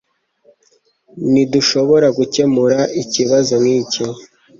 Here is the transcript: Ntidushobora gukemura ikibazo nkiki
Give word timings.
Ntidushobora 1.31 2.07
gukemura 2.17 2.79
ikibazo 3.01 3.53
nkiki 3.63 4.03